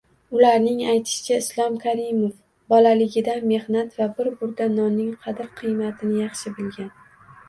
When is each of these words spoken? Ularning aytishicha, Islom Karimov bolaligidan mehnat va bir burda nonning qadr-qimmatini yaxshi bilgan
Ularning 0.35 0.77
aytishicha, 0.91 1.35
Islom 1.41 1.73
Karimov 1.83 2.31
bolaligidan 2.73 3.45
mehnat 3.51 3.91
va 3.99 4.07
bir 4.21 4.31
burda 4.39 4.67
nonning 4.79 5.11
qadr-qimmatini 5.27 6.17
yaxshi 6.23 6.55
bilgan 6.57 6.91